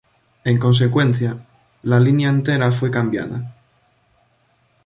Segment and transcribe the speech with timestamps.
[0.45, 1.45] En consecuencia,
[1.83, 3.55] la línea entera fue cambiada.